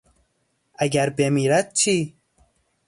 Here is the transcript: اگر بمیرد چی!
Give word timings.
اگر 0.75 1.09
بمیرد 1.09 1.73
چی! 1.73 2.15